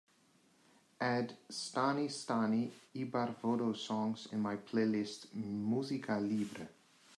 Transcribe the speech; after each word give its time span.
add 1.15 1.33
Stani, 1.57 2.09
stani 2.09 2.71
Ibar 2.95 3.35
vodo 3.39 3.71
songs 3.75 4.25
in 4.31 4.39
my 4.41 4.55
playlist 4.55 5.27
música 5.35 6.19
libre 6.19 6.67